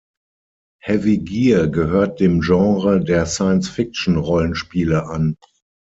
Heavy 0.81 1.17
Gear 1.19 1.67
gehört 1.67 2.19
dem 2.21 2.41
Genre 2.41 3.01
der 3.03 3.27
Science-Fiction-Rollenspiele 3.27 5.05
an. 5.05 5.37